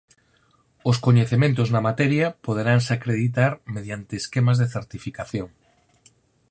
Os 0.89 0.97
coñecementos 1.05 1.67
na 1.73 1.81
materia 1.89 2.25
poderanse 2.45 2.91
acreditar 2.93 3.51
mediante 3.75 4.13
esquemas 4.21 4.57
de 4.61 4.67
certificación. 4.75 5.49